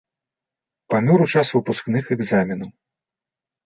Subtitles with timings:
[0.93, 2.69] Памёр у час выпускных экзаменаў.